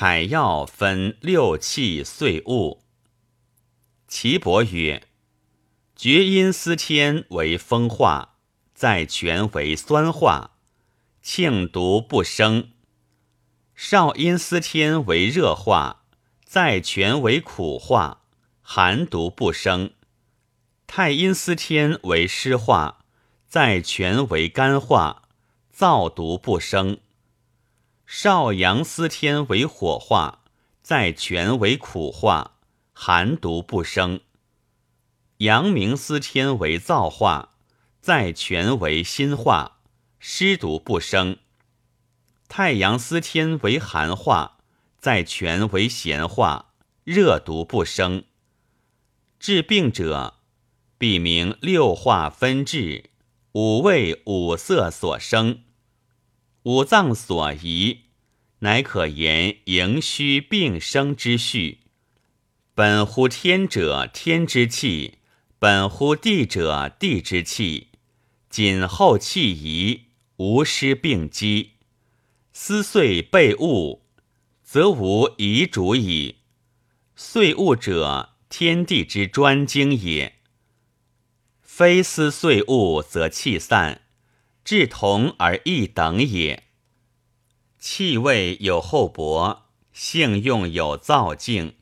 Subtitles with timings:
[0.00, 2.84] 采药分六气岁物。
[4.06, 5.02] 岐伯曰：
[5.96, 8.36] 厥阴司天为风化，
[8.72, 10.52] 在泉为酸化，
[11.20, 12.68] 庆毒不生；
[13.74, 16.04] 少阴司天为热化，
[16.44, 18.22] 在泉为苦化，
[18.62, 19.94] 寒毒不生；
[20.86, 23.00] 太阴司天为湿化，
[23.48, 25.24] 在泉为干化，
[25.76, 27.00] 燥毒不生。
[28.10, 30.42] 少阳司天为火化，
[30.80, 32.56] 在泉为苦化，
[32.94, 34.20] 寒毒不生；
[35.36, 37.50] 阳明司天为燥化，
[38.00, 39.82] 在泉为心化，
[40.18, 41.36] 湿毒不生；
[42.48, 44.56] 太阳司天为寒化，
[44.98, 46.72] 在泉为咸化，
[47.04, 48.24] 热毒不生。
[49.38, 50.38] 治病者，
[50.96, 53.10] 必明六化分治，
[53.52, 55.60] 五味五色所生。
[56.68, 58.00] 五脏所宜，
[58.58, 61.78] 乃可言营虚病生之序。
[62.74, 65.14] 本乎天者，天之气；
[65.58, 67.88] 本乎地者，地之气。
[68.50, 71.76] 谨后气宜，无失病机。
[72.52, 74.02] 思岁备物，
[74.62, 76.36] 则无遗主矣。
[77.16, 80.34] 岁物者，天地之专精也。
[81.62, 84.02] 非思岁物，则气散。
[84.70, 86.64] 志同而异等也。
[87.78, 91.76] 气味有厚薄，性用有燥境，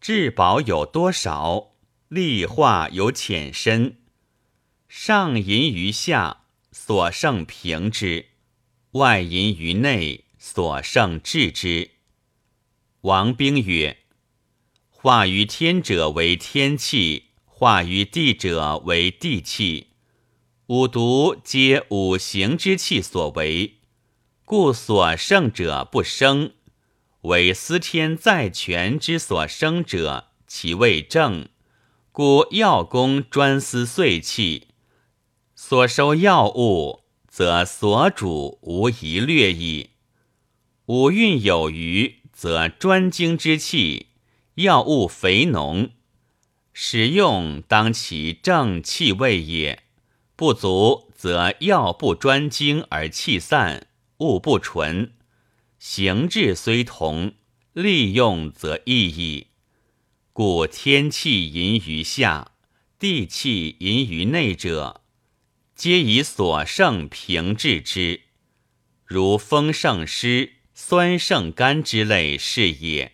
[0.00, 1.72] 质薄有多少，
[2.06, 3.98] 力化有浅深。
[4.86, 8.26] 上淫于下，所胜平之；
[8.92, 11.90] 外淫于内，所胜治之。
[13.00, 14.04] 王冰曰：
[14.88, 19.88] 化于天者为天气，化于地者为地气。
[20.70, 23.78] 五毒皆五行之气所为，
[24.44, 26.52] 故所胜者不生。
[27.22, 31.48] 唯司天在泉之所生者，其味正，
[32.12, 34.68] 故药功专司岁气。
[35.56, 39.90] 所收药物，则所主无疑略矣。
[40.86, 44.10] 五运有余，则专精之气，
[44.54, 45.90] 药物肥浓，
[46.72, 49.82] 使用当其正气味也。
[50.40, 53.88] 不足则药不专精而气散，
[54.20, 55.12] 物不纯。
[55.78, 57.34] 形质虽同，
[57.74, 59.48] 利用则异矣。
[60.32, 62.52] 故天气淫于下，
[62.98, 65.02] 地气淫于内者，
[65.74, 68.22] 皆以所胜平治之。
[69.04, 73.12] 如风胜湿、酸胜甘之类是也。